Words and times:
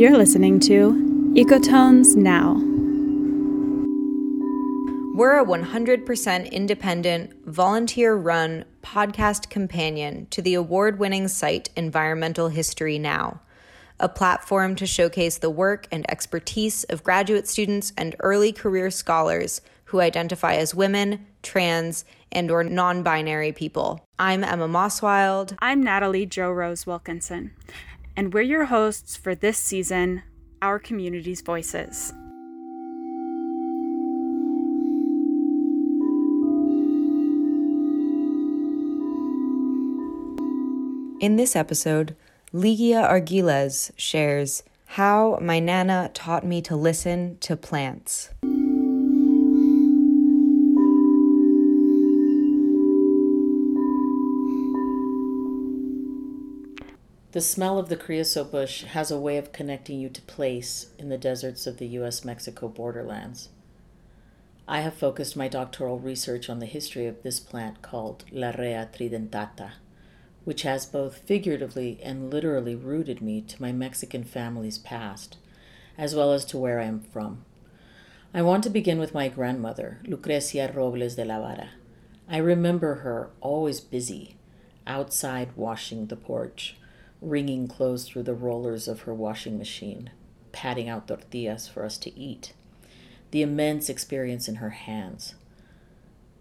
You're 0.00 0.16
listening 0.16 0.60
to 0.60 0.92
Ecotones 1.34 2.16
Now. 2.16 2.54
We're 5.14 5.38
a 5.38 5.44
100% 5.44 6.50
independent, 6.50 7.44
volunteer 7.44 8.14
run 8.14 8.64
podcast 8.82 9.50
companion 9.50 10.26
to 10.30 10.40
the 10.40 10.54
award 10.54 10.98
winning 10.98 11.28
site 11.28 11.68
Environmental 11.76 12.48
History 12.48 12.98
Now, 12.98 13.42
a 13.98 14.08
platform 14.08 14.74
to 14.76 14.86
showcase 14.86 15.36
the 15.36 15.50
work 15.50 15.86
and 15.92 16.10
expertise 16.10 16.84
of 16.84 17.04
graduate 17.04 17.46
students 17.46 17.92
and 17.98 18.16
early 18.20 18.52
career 18.52 18.90
scholars 18.90 19.60
who 19.84 20.00
identify 20.00 20.54
as 20.54 20.74
women, 20.74 21.26
trans, 21.42 22.06
and 22.32 22.50
or 22.50 22.64
non-binary 22.64 23.52
people. 23.52 24.06
I'm 24.18 24.44
Emma 24.44 24.66
Moesswilde. 24.66 25.56
I'm 25.58 25.82
Natalie 25.82 26.24
Jo 26.24 26.50
Rose 26.50 26.86
Wilkinson, 26.86 27.50
and 28.16 28.34
we're 28.34 28.42
your 28.42 28.66
hosts 28.66 29.16
for 29.16 29.34
this 29.34 29.58
season, 29.58 30.22
Our 30.60 30.78
Community's 30.78 31.40
Voices. 31.40 32.12
In 41.20 41.36
this 41.36 41.54
episode, 41.54 42.16
Ligia 42.52 43.08
Arguilez 43.08 43.90
shares 43.96 44.62
how 44.86 45.38
my 45.40 45.60
nana 45.60 46.10
taught 46.14 46.44
me 46.44 46.62
to 46.62 46.74
listen 46.74 47.36
to 47.40 47.56
plants. 47.56 48.30
The 57.32 57.40
smell 57.40 57.78
of 57.78 57.88
the 57.88 57.96
creosote 57.96 58.50
bush 58.50 58.82
has 58.82 59.12
a 59.12 59.20
way 59.20 59.36
of 59.36 59.52
connecting 59.52 60.00
you 60.00 60.08
to 60.08 60.22
place 60.22 60.88
in 60.98 61.10
the 61.10 61.18
deserts 61.18 61.64
of 61.64 61.76
the 61.76 61.86
US 61.86 62.24
Mexico 62.24 62.66
borderlands. 62.66 63.50
I 64.66 64.80
have 64.80 64.94
focused 64.94 65.36
my 65.36 65.46
doctoral 65.46 66.00
research 66.00 66.50
on 66.50 66.58
the 66.58 66.66
history 66.66 67.06
of 67.06 67.22
this 67.22 67.38
plant 67.38 67.82
called 67.82 68.24
Larrea 68.32 68.92
tridentata, 68.92 69.74
which 70.44 70.62
has 70.62 70.86
both 70.86 71.18
figuratively 71.18 72.00
and 72.02 72.32
literally 72.32 72.74
rooted 72.74 73.22
me 73.22 73.42
to 73.42 73.62
my 73.62 73.70
Mexican 73.70 74.24
family's 74.24 74.78
past, 74.78 75.36
as 75.96 76.16
well 76.16 76.32
as 76.32 76.44
to 76.46 76.58
where 76.58 76.80
I 76.80 76.86
am 76.86 76.98
from. 76.98 77.44
I 78.34 78.42
want 78.42 78.64
to 78.64 78.70
begin 78.70 78.98
with 78.98 79.14
my 79.14 79.28
grandmother, 79.28 80.00
Lucrecia 80.04 80.74
Robles 80.74 81.14
de 81.14 81.24
la 81.24 81.38
Vara. 81.38 81.70
I 82.28 82.38
remember 82.38 82.96
her 82.96 83.30
always 83.40 83.80
busy, 83.80 84.34
outside 84.84 85.50
washing 85.54 86.06
the 86.06 86.16
porch 86.16 86.74
wringing 87.20 87.68
clothes 87.68 88.06
through 88.06 88.22
the 88.22 88.34
rollers 88.34 88.88
of 88.88 89.02
her 89.02 89.14
washing 89.14 89.58
machine, 89.58 90.10
patting 90.52 90.88
out 90.88 91.06
tortillas 91.06 91.68
for 91.68 91.84
us 91.84 91.98
to 91.98 92.18
eat, 92.18 92.52
the 93.30 93.42
immense 93.42 93.88
experience 93.88 94.48
in 94.48 94.56
her 94.56 94.70
hands. 94.70 95.34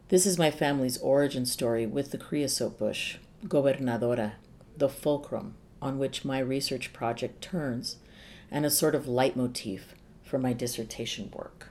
This 0.09 0.25
is 0.25 0.39
my 0.39 0.49
family's 0.49 0.97
origin 0.97 1.45
story 1.45 1.85
with 1.85 2.11
the 2.11 2.17
creosote 2.17 2.79
bush, 2.79 3.17
Gobernadora, 3.47 4.33
the 4.77 4.89
fulcrum 4.89 5.55
on 5.81 5.97
which 5.97 6.25
my 6.25 6.39
research 6.39 6.91
project 6.93 7.41
turns, 7.41 7.97
and 8.51 8.65
a 8.65 8.69
sort 8.69 8.95
of 8.95 9.07
leitmotif 9.07 9.93
for 10.23 10.37
my 10.37 10.53
dissertation 10.53 11.31
work. 11.31 11.67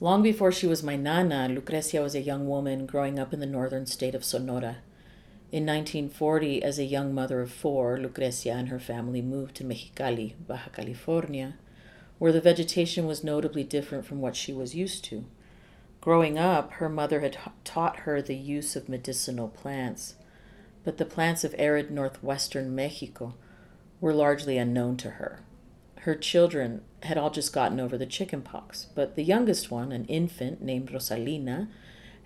Long 0.00 0.22
before 0.22 0.52
she 0.52 0.66
was 0.66 0.82
my 0.82 0.96
nana, 0.96 1.48
Lucrecia 1.50 2.02
was 2.02 2.14
a 2.14 2.20
young 2.20 2.48
woman 2.48 2.86
growing 2.86 3.18
up 3.18 3.32
in 3.32 3.40
the 3.40 3.46
northern 3.46 3.86
state 3.86 4.14
of 4.14 4.24
Sonora 4.24 4.78
in 5.56 5.64
1940, 5.64 6.62
as 6.62 6.78
a 6.78 6.84
young 6.84 7.14
mother 7.14 7.40
of 7.40 7.50
four, 7.50 7.96
Lucrecia 7.96 8.52
and 8.52 8.68
her 8.68 8.78
family 8.78 9.22
moved 9.22 9.54
to 9.54 9.64
Mexicali, 9.64 10.34
Baja 10.46 10.68
California, 10.68 11.54
where 12.18 12.30
the 12.30 12.42
vegetation 12.42 13.06
was 13.06 13.24
notably 13.24 13.64
different 13.64 14.04
from 14.04 14.20
what 14.20 14.36
she 14.36 14.52
was 14.52 14.74
used 14.74 15.02
to. 15.04 15.24
Growing 16.02 16.36
up, 16.36 16.72
her 16.72 16.90
mother 16.90 17.20
had 17.20 17.38
taught 17.64 18.00
her 18.00 18.20
the 18.20 18.36
use 18.36 18.76
of 18.76 18.90
medicinal 18.90 19.48
plants, 19.48 20.16
but 20.84 20.98
the 20.98 21.06
plants 21.06 21.42
of 21.42 21.54
arid 21.56 21.90
northwestern 21.90 22.74
Mexico 22.74 23.32
were 23.98 24.12
largely 24.12 24.58
unknown 24.58 24.98
to 24.98 25.12
her. 25.12 25.40
Her 26.00 26.16
children 26.16 26.82
had 27.04 27.16
all 27.16 27.30
just 27.30 27.54
gotten 27.54 27.80
over 27.80 27.96
the 27.96 28.04
chickenpox, 28.04 28.88
but 28.94 29.16
the 29.16 29.24
youngest 29.24 29.70
one, 29.70 29.90
an 29.90 30.04
infant 30.04 30.60
named 30.60 30.90
Rosalina, 30.90 31.68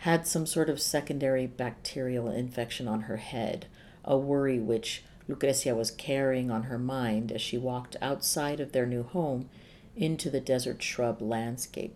had 0.01 0.27
some 0.27 0.47
sort 0.47 0.71
of 0.71 0.81
secondary 0.81 1.47
bacterial 1.47 2.31
infection 2.31 2.89
on 2.89 3.03
her 3.03 3.19
head, 3.19 3.67
a 4.03 4.17
worry 4.17 4.59
which 4.59 5.03
Lucrecia 5.29 5.77
was 5.77 5.91
carrying 5.91 6.51
on 6.51 6.65
her 6.65 6.79
mind 6.79 7.31
as 7.31 7.43
she 7.43 7.59
walked 7.59 7.97
outside 8.01 8.61
of 8.61 8.73
their 8.73 8.87
new 8.87 9.03
home 9.03 9.49
into 9.95 10.31
the 10.31 10.41
desert 10.41 10.83
shrub 10.83 11.21
landscape. 11.21 11.95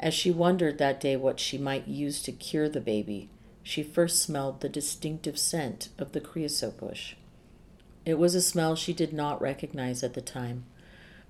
As 0.00 0.14
she 0.14 0.32
wondered 0.32 0.78
that 0.78 1.00
day 1.00 1.16
what 1.16 1.38
she 1.38 1.56
might 1.56 1.86
use 1.86 2.20
to 2.22 2.32
cure 2.32 2.68
the 2.68 2.80
baby, 2.80 3.30
she 3.62 3.84
first 3.84 4.20
smelled 4.20 4.60
the 4.60 4.68
distinctive 4.68 5.38
scent 5.38 5.90
of 5.98 6.10
the 6.10 6.20
creosote 6.20 6.76
bush. 6.76 7.14
It 8.04 8.18
was 8.18 8.34
a 8.34 8.42
smell 8.42 8.74
she 8.74 8.92
did 8.92 9.12
not 9.12 9.40
recognize 9.40 10.02
at 10.02 10.14
the 10.14 10.20
time, 10.20 10.64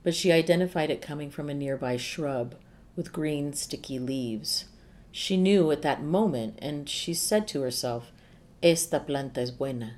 but 0.03 0.15
she 0.15 0.33
identified 0.33 0.89
it 0.89 1.03
coming 1.03 1.31
from 1.31 1.51
a 1.51 1.55
nearby 1.55 1.99
shrub 1.99 2.55
with 2.97 3.13
green, 3.13 3.53
sticky 3.53 3.99
leaves. 3.99 4.65
She 5.19 5.39
knew 5.39 5.71
at 5.71 5.81
that 5.81 6.03
moment, 6.03 6.59
and 6.61 6.87
she 6.87 7.15
said 7.15 7.49
to 7.49 7.63
herself, 7.63 8.13
Esta 8.63 9.01
planta 9.01 9.39
es 9.39 9.51
buena. 9.51 9.95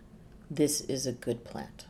This 0.49 0.81
is 0.83 1.09
a 1.09 1.13
good 1.13 1.43
plant. 1.43 1.87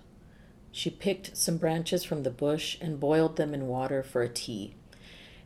She 0.73 0.89
picked 0.89 1.37
some 1.37 1.59
branches 1.59 2.05
from 2.05 2.23
the 2.23 2.31
bush 2.31 2.79
and 2.81 2.99
boiled 2.99 3.37
them 3.37 3.53
in 3.53 3.67
water 3.67 4.03
for 4.03 4.23
a 4.23 4.31
tea. 4.31 4.77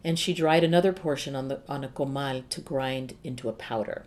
And 0.05 0.17
she 0.17 0.33
dried 0.33 0.63
another 0.63 0.93
portion 0.93 1.35
on, 1.35 1.49
the, 1.49 1.61
on 1.69 1.83
a 1.83 1.89
comal 1.89 2.49
to 2.51 2.61
grind 2.61 3.17
into 3.25 3.49
a 3.49 3.53
powder. 3.53 4.05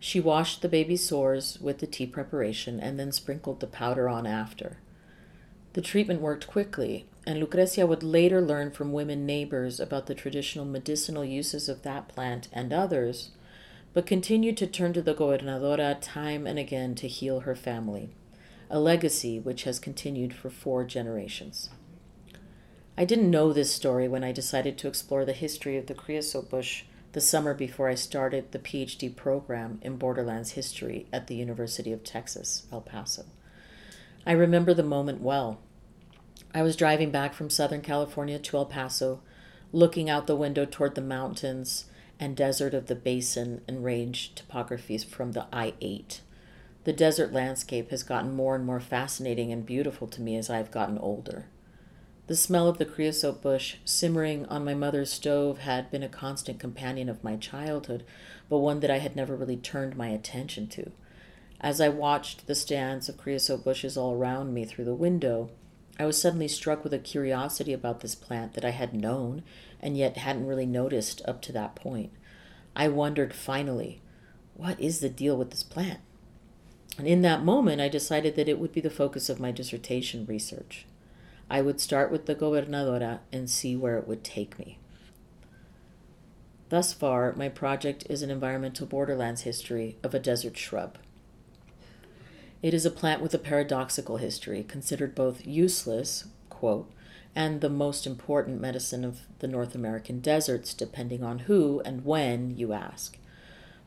She 0.00 0.18
washed 0.18 0.60
the 0.60 0.68
baby's 0.68 1.06
sores 1.06 1.60
with 1.60 1.78
the 1.78 1.86
tea 1.86 2.08
preparation 2.08 2.80
and 2.80 2.98
then 2.98 3.12
sprinkled 3.12 3.60
the 3.60 3.68
powder 3.68 4.08
on 4.08 4.26
after. 4.26 4.78
The 5.74 5.82
treatment 5.82 6.20
worked 6.20 6.48
quickly, 6.48 7.06
and 7.26 7.42
Lucrecia 7.42 7.86
would 7.86 8.02
later 8.02 8.40
learn 8.40 8.70
from 8.70 8.92
women 8.92 9.24
neighbors 9.24 9.80
about 9.80 10.06
the 10.06 10.14
traditional 10.14 10.64
medicinal 10.64 11.24
uses 11.24 11.68
of 11.68 11.82
that 11.82 12.08
plant 12.08 12.48
and 12.52 12.72
others, 12.72 13.30
but 13.92 14.06
continued 14.06 14.56
to 14.58 14.66
turn 14.66 14.92
to 14.92 15.02
the 15.02 15.14
gobernadora 15.14 15.96
time 16.00 16.46
and 16.46 16.58
again 16.58 16.94
to 16.94 17.08
heal 17.08 17.40
her 17.40 17.54
family, 17.54 18.10
a 18.68 18.78
legacy 18.78 19.38
which 19.38 19.64
has 19.64 19.78
continued 19.78 20.34
for 20.34 20.50
four 20.50 20.84
generations. 20.84 21.70
I 22.96 23.04
didn't 23.04 23.30
know 23.30 23.52
this 23.52 23.72
story 23.72 24.06
when 24.06 24.22
I 24.22 24.32
decided 24.32 24.78
to 24.78 24.88
explore 24.88 25.24
the 25.24 25.32
history 25.32 25.76
of 25.76 25.86
the 25.86 25.94
creosote 25.94 26.50
bush 26.50 26.84
the 27.12 27.20
summer 27.20 27.54
before 27.54 27.88
I 27.88 27.94
started 27.94 28.50
the 28.50 28.58
PhD 28.58 29.14
program 29.14 29.78
in 29.82 29.96
Borderlands 29.96 30.52
history 30.52 31.06
at 31.12 31.28
the 31.28 31.36
University 31.36 31.92
of 31.92 32.02
Texas, 32.04 32.66
El 32.72 32.80
Paso. 32.80 33.24
I 34.26 34.32
remember 34.32 34.74
the 34.74 34.82
moment 34.82 35.20
well. 35.20 35.60
I 36.56 36.62
was 36.62 36.76
driving 36.76 37.10
back 37.10 37.34
from 37.34 37.50
Southern 37.50 37.80
California 37.80 38.38
to 38.38 38.56
El 38.56 38.66
Paso, 38.66 39.20
looking 39.72 40.08
out 40.08 40.28
the 40.28 40.36
window 40.36 40.64
toward 40.64 40.94
the 40.94 41.00
mountains 41.00 41.86
and 42.20 42.36
desert 42.36 42.74
of 42.74 42.86
the 42.86 42.94
basin 42.94 43.62
and 43.66 43.84
range 43.84 44.36
topographies 44.36 45.04
from 45.04 45.32
the 45.32 45.48
I 45.52 45.74
8. 45.80 46.20
The 46.84 46.92
desert 46.92 47.32
landscape 47.32 47.90
has 47.90 48.04
gotten 48.04 48.36
more 48.36 48.54
and 48.54 48.64
more 48.64 48.78
fascinating 48.78 49.50
and 49.50 49.66
beautiful 49.66 50.06
to 50.06 50.20
me 50.20 50.36
as 50.36 50.48
I've 50.48 50.70
gotten 50.70 50.96
older. 50.98 51.46
The 52.28 52.36
smell 52.36 52.68
of 52.68 52.78
the 52.78 52.84
creosote 52.84 53.42
bush 53.42 53.78
simmering 53.84 54.46
on 54.46 54.64
my 54.64 54.74
mother's 54.74 55.12
stove 55.12 55.58
had 55.58 55.90
been 55.90 56.04
a 56.04 56.08
constant 56.08 56.60
companion 56.60 57.08
of 57.08 57.24
my 57.24 57.34
childhood, 57.34 58.04
but 58.48 58.58
one 58.58 58.78
that 58.78 58.92
I 58.92 58.98
had 58.98 59.16
never 59.16 59.34
really 59.34 59.56
turned 59.56 59.96
my 59.96 60.08
attention 60.08 60.68
to. 60.68 60.92
As 61.60 61.80
I 61.80 61.88
watched 61.88 62.46
the 62.46 62.54
stands 62.54 63.08
of 63.08 63.16
creosote 63.16 63.64
bushes 63.64 63.96
all 63.96 64.14
around 64.14 64.54
me 64.54 64.64
through 64.64 64.84
the 64.84 64.94
window, 64.94 65.50
I 65.98 66.06
was 66.06 66.20
suddenly 66.20 66.48
struck 66.48 66.82
with 66.82 66.92
a 66.92 66.98
curiosity 66.98 67.72
about 67.72 68.00
this 68.00 68.14
plant 68.14 68.54
that 68.54 68.64
I 68.64 68.70
had 68.70 68.94
known 68.94 69.42
and 69.80 69.96
yet 69.96 70.16
hadn't 70.16 70.46
really 70.46 70.66
noticed 70.66 71.22
up 71.26 71.40
to 71.42 71.52
that 71.52 71.76
point. 71.76 72.12
I 72.74 72.88
wondered 72.88 73.32
finally, 73.32 74.00
what 74.54 74.80
is 74.80 75.00
the 75.00 75.08
deal 75.08 75.36
with 75.36 75.50
this 75.50 75.62
plant? 75.62 76.00
And 76.98 77.06
in 77.06 77.22
that 77.22 77.44
moment, 77.44 77.80
I 77.80 77.88
decided 77.88 78.36
that 78.36 78.48
it 78.48 78.58
would 78.58 78.72
be 78.72 78.80
the 78.80 78.90
focus 78.90 79.28
of 79.28 79.40
my 79.40 79.52
dissertation 79.52 80.26
research. 80.26 80.86
I 81.50 81.60
would 81.60 81.80
start 81.80 82.10
with 82.10 82.26
the 82.26 82.34
gobernadora 82.34 83.20
and 83.32 83.50
see 83.50 83.76
where 83.76 83.98
it 83.98 84.08
would 84.08 84.24
take 84.24 84.58
me. 84.58 84.78
Thus 86.70 86.92
far, 86.92 87.34
my 87.34 87.48
project 87.48 88.04
is 88.08 88.22
an 88.22 88.30
environmental 88.30 88.86
borderlands 88.86 89.42
history 89.42 89.96
of 90.02 90.14
a 90.14 90.18
desert 90.18 90.56
shrub. 90.56 90.98
It 92.64 92.72
is 92.72 92.86
a 92.86 92.90
plant 92.90 93.20
with 93.20 93.34
a 93.34 93.38
paradoxical 93.38 94.16
history, 94.16 94.64
considered 94.66 95.14
both 95.14 95.46
useless, 95.46 96.28
quote, 96.48 96.90
and 97.36 97.60
the 97.60 97.68
most 97.68 98.06
important 98.06 98.58
medicine 98.58 99.04
of 99.04 99.26
the 99.40 99.46
North 99.46 99.74
American 99.74 100.20
deserts, 100.20 100.72
depending 100.72 101.22
on 101.22 101.40
who 101.40 101.82
and 101.84 102.06
when 102.06 102.56
you 102.56 102.72
ask. 102.72 103.18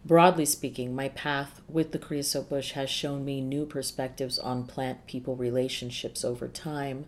Broadly 0.06 0.46
speaking, 0.46 0.94
my 0.96 1.10
path 1.10 1.60
with 1.68 1.92
the 1.92 1.98
creosote 1.98 2.50
bush 2.50 2.74
has 2.74 2.88
shown 2.88 3.26
me 3.26 3.42
new 3.42 3.66
perspectives 3.66 4.38
on 4.38 4.68
plant 4.68 5.08
people 5.08 5.36
relationships 5.36 6.24
over 6.24 6.48
time, 6.48 7.08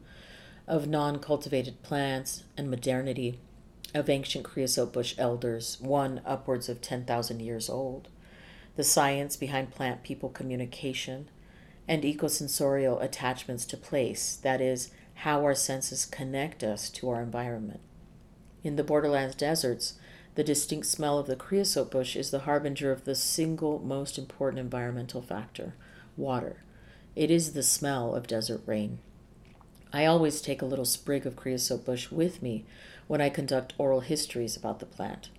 of 0.66 0.88
non 0.88 1.20
cultivated 1.20 1.84
plants 1.84 2.46
and 2.58 2.72
modernity, 2.72 3.38
of 3.94 4.10
ancient 4.10 4.44
creosote 4.44 4.92
bush 4.92 5.14
elders, 5.20 5.78
one 5.80 6.22
upwards 6.26 6.68
of 6.68 6.82
10,000 6.82 7.40
years 7.40 7.70
old, 7.70 8.08
the 8.76 8.84
science 8.84 9.36
behind 9.36 9.70
plant 9.70 10.02
people 10.02 10.30
communication, 10.30 11.30
and 11.90 12.04
ecosensorial 12.04 13.02
attachments 13.02 13.66
to 13.66 13.76
place, 13.76 14.36
that 14.44 14.62
is, 14.62 14.92
how 15.16 15.44
our 15.44 15.56
senses 15.56 16.06
connect 16.06 16.64
us 16.64 16.88
to 16.88 17.10
our 17.10 17.20
environment. 17.20 17.80
In 18.64 18.76
the 18.76 18.84
borderlands 18.84 19.36
deserts, 19.36 19.96
the 20.36 20.44
distinct 20.44 20.86
smell 20.86 21.18
of 21.18 21.26
the 21.26 21.36
creosote 21.36 21.90
bush 21.90 22.16
is 22.16 22.30
the 22.30 22.42
harbinger 22.42 22.92
of 22.92 23.06
the 23.06 23.16
single 23.16 23.80
most 23.80 24.20
important 24.20 24.60
environmental 24.60 25.24
factor 25.24 25.74
water. 26.16 26.64
It 27.16 27.32
is 27.32 27.54
the 27.54 27.64
smell 27.64 28.14
of 28.14 28.28
desert 28.28 28.62
rain. 28.68 29.00
I 29.92 30.06
always 30.06 30.42
take 30.42 30.62
a 30.62 30.68
little 30.68 30.86
sprig 30.86 31.26
of 31.26 31.36
creosote 31.36 31.86
bush 31.86 32.12
with 32.12 32.44
me 32.44 32.66
when 33.08 33.20
I 33.20 33.30
conduct 33.30 33.74
oral 33.80 34.02
histories 34.02 34.56
about 34.56 34.80
the 34.80 34.86
plant. 34.86 35.30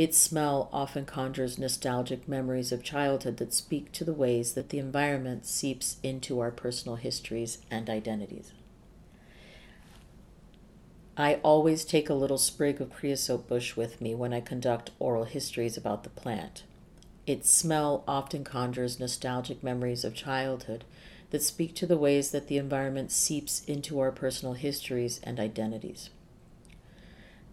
Its 0.00 0.16
smell 0.16 0.70
often 0.72 1.04
conjures 1.04 1.58
nostalgic 1.58 2.26
memories 2.26 2.72
of 2.72 2.82
childhood 2.82 3.36
that 3.36 3.52
speak 3.52 3.92
to 3.92 4.02
the 4.02 4.14
ways 4.14 4.54
that 4.54 4.70
the 4.70 4.78
environment 4.78 5.44
seeps 5.44 5.98
into 6.02 6.40
our 6.40 6.50
personal 6.50 6.96
histories 6.96 7.58
and 7.70 7.90
identities. 7.90 8.54
I 11.18 11.34
always 11.42 11.84
take 11.84 12.08
a 12.08 12.14
little 12.14 12.38
sprig 12.38 12.80
of 12.80 12.90
creosote 12.90 13.46
bush 13.46 13.76
with 13.76 14.00
me 14.00 14.14
when 14.14 14.32
I 14.32 14.40
conduct 14.40 14.90
oral 14.98 15.24
histories 15.24 15.76
about 15.76 16.02
the 16.04 16.08
plant. 16.08 16.62
Its 17.26 17.50
smell 17.50 18.02
often 18.08 18.42
conjures 18.42 18.98
nostalgic 18.98 19.62
memories 19.62 20.02
of 20.02 20.14
childhood 20.14 20.84
that 21.28 21.42
speak 21.42 21.74
to 21.74 21.86
the 21.86 21.98
ways 21.98 22.30
that 22.30 22.48
the 22.48 22.56
environment 22.56 23.12
seeps 23.12 23.62
into 23.66 24.00
our 24.00 24.12
personal 24.12 24.54
histories 24.54 25.20
and 25.22 25.38
identities. 25.38 26.08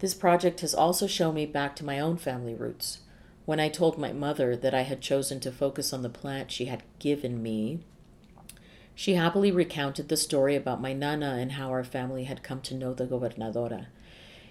This 0.00 0.14
project 0.14 0.60
has 0.60 0.74
also 0.74 1.06
shown 1.06 1.34
me 1.34 1.46
back 1.46 1.74
to 1.76 1.84
my 1.84 1.98
own 1.98 2.16
family 2.16 2.54
roots. 2.54 3.00
When 3.46 3.58
I 3.58 3.68
told 3.68 3.98
my 3.98 4.12
mother 4.12 4.54
that 4.54 4.74
I 4.74 4.82
had 4.82 5.00
chosen 5.00 5.40
to 5.40 5.50
focus 5.50 5.92
on 5.92 6.02
the 6.02 6.08
plant 6.08 6.52
she 6.52 6.66
had 6.66 6.82
given 6.98 7.42
me, 7.42 7.80
she 8.94 9.14
happily 9.14 9.50
recounted 9.50 10.08
the 10.08 10.16
story 10.16 10.54
about 10.54 10.80
my 10.80 10.92
nana 10.92 11.36
and 11.38 11.52
how 11.52 11.70
our 11.70 11.84
family 11.84 12.24
had 12.24 12.42
come 12.42 12.60
to 12.62 12.74
know 12.74 12.94
the 12.94 13.06
gobernadora. 13.06 13.88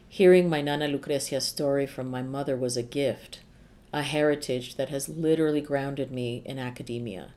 Hearing 0.09 0.49
my 0.49 0.61
nana 0.61 0.87
Lucrecia's 0.87 1.45
story 1.45 1.85
from 1.85 2.09
my 2.09 2.21
mother 2.21 2.57
was 2.57 2.75
a 2.75 2.83
gift, 2.83 3.41
a 3.93 4.01
heritage 4.01 4.75
that 4.75 4.89
has 4.89 5.09
literally 5.09 5.61
grounded 5.61 6.11
me 6.11 6.41
in 6.45 6.59
academia. 6.59 7.33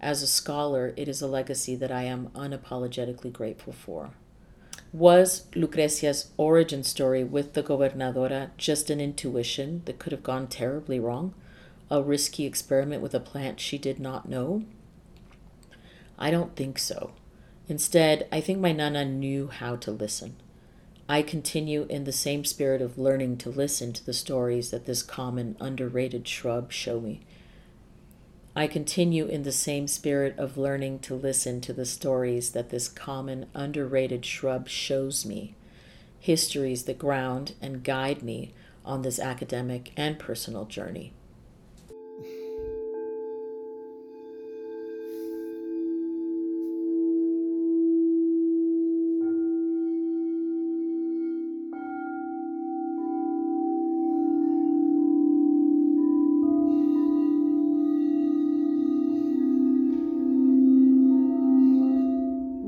As 0.00 0.22
a 0.22 0.26
scholar, 0.26 0.92
it 0.96 1.08
is 1.08 1.22
a 1.22 1.26
legacy 1.26 1.76
that 1.76 1.92
I 1.92 2.02
am 2.04 2.30
unapologetically 2.34 3.32
grateful 3.32 3.72
for. 3.72 4.10
Was 4.94 5.46
Lucrecia's 5.56 6.30
origin 6.36 6.84
story 6.84 7.24
with 7.24 7.54
the 7.54 7.64
gobernadora 7.64 8.52
just 8.56 8.90
an 8.90 9.00
intuition 9.00 9.82
that 9.86 9.98
could 9.98 10.12
have 10.12 10.22
gone 10.22 10.46
terribly 10.46 11.00
wrong? 11.00 11.34
A 11.90 12.00
risky 12.00 12.46
experiment 12.46 13.02
with 13.02 13.12
a 13.12 13.18
plant 13.18 13.58
she 13.58 13.76
did 13.76 13.98
not 13.98 14.28
know? 14.28 14.62
I 16.16 16.30
don't 16.30 16.54
think 16.54 16.78
so. 16.78 17.10
Instead, 17.68 18.28
I 18.30 18.40
think 18.40 18.60
my 18.60 18.70
Nana 18.70 19.04
knew 19.04 19.48
how 19.48 19.74
to 19.74 19.90
listen. 19.90 20.36
I 21.08 21.22
continue 21.22 21.88
in 21.90 22.04
the 22.04 22.12
same 22.12 22.44
spirit 22.44 22.80
of 22.80 22.96
learning 22.96 23.38
to 23.38 23.50
listen 23.50 23.92
to 23.94 24.06
the 24.06 24.12
stories 24.12 24.70
that 24.70 24.86
this 24.86 25.02
common, 25.02 25.56
underrated 25.58 26.28
shrub 26.28 26.70
show 26.70 27.00
me. 27.00 27.20
I 28.56 28.68
continue 28.68 29.26
in 29.26 29.42
the 29.42 29.50
same 29.52 29.88
spirit 29.88 30.38
of 30.38 30.56
learning 30.56 31.00
to 31.00 31.14
listen 31.14 31.60
to 31.62 31.72
the 31.72 31.84
stories 31.84 32.50
that 32.50 32.70
this 32.70 32.88
common, 32.88 33.46
underrated 33.52 34.24
shrub 34.24 34.68
shows 34.68 35.26
me, 35.26 35.56
histories 36.20 36.84
that 36.84 36.98
ground 36.98 37.54
and 37.60 37.82
guide 37.82 38.22
me 38.22 38.54
on 38.84 39.02
this 39.02 39.18
academic 39.18 39.90
and 39.96 40.20
personal 40.20 40.66
journey. 40.66 41.12